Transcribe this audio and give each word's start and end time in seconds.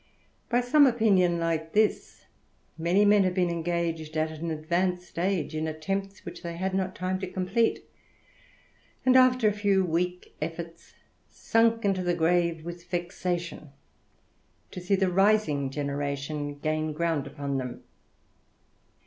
By 0.49 0.61
some 0.61 0.87
opinion 0.87 1.37
like 1.37 1.73
this, 1.73 2.25
many 2.75 3.05
men 3.05 3.23
have 3.23 3.35
been 3.35 3.51
engaged, 3.51 4.17
at 4.17 4.31
an 4.39 4.49
advanced 4.49 5.19
age, 5.19 5.53
in 5.55 5.67
attempts 5.67 6.25
which 6.25 6.41
they 6.41 6.57
had 6.57 6.73
not 6.73 6.95
time 6.95 7.19
to 7.19 7.29
complete, 7.29 7.87
and 9.05 9.15
after 9.15 9.47
a 9.47 9.53
few 9.53 9.85
weak 9.85 10.35
efforts, 10.41 10.95
sunk 11.29 11.85
into 11.85 12.01
the 12.01 12.15
grave 12.15 12.65
with 12.65 12.89
vexation 12.89 13.69
to 14.71 14.81
see 14.81 14.95
the 14.95 15.11
rising 15.11 15.69
generation 15.69 16.55
gain 16.57 16.93
ground 16.93 17.27
upon 17.27 17.57
them. 17.57 17.83